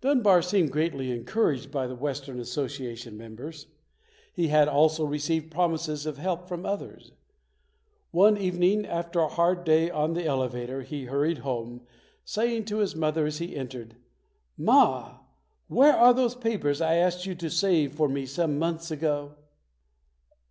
Dunbar 0.00 0.40
seemed 0.40 0.72
greatly 0.72 1.10
encouraged 1.10 1.70
by 1.70 1.86
the 1.86 1.94
Western 1.94 2.40
Association 2.40 3.14
members. 3.14 3.66
He 4.32 4.48
had 4.48 4.68
also 4.68 5.04
re 5.04 5.18
ceived 5.18 5.50
promises 5.50 6.06
of 6.06 6.16
help 6.16 6.48
from 6.48 6.64
others. 6.64 7.12
One 8.10 8.38
evening, 8.38 8.86
after 8.86 9.20
a 9.20 9.28
hard 9.28 9.64
day 9.64 9.90
on 9.90 10.14
the 10.14 10.24
elevator, 10.24 10.80
he 10.80 11.04
hurried 11.04 11.40
home, 11.44 11.82
saying 12.24 12.64
to 12.64 12.78
his 12.78 12.96
mother 12.96 13.26
as 13.26 13.36
he 13.36 13.54
entered, 13.54 13.96
"Ma, 14.56 15.18
where 15.68 15.92
are 15.94 16.14
those 16.14 16.36
papers 16.36 16.80
I 16.80 16.94
asked 16.94 17.26
you 17.26 17.34
to 17.34 17.50
save 17.50 17.92
for 17.96 18.08
me 18.08 18.24
some 18.24 18.58
months 18.58 18.90
ago?" 18.90 19.34